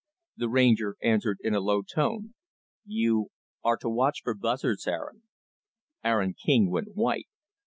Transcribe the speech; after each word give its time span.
The 0.35 0.49
Ranger 0.49 0.95
answered 1.03 1.37
in 1.43 1.53
a 1.53 1.59
low 1.59 1.83
tone, 1.83 2.33
"You 2.87 3.27
are 3.63 3.77
to 3.77 3.87
watch 3.87 4.21
for 4.23 4.33
buzzards, 4.33 4.87
Aaron." 4.87 5.21
Aaron 6.03 6.33
King 6.33 6.71
went 6.71 6.95
white. 6.95 7.27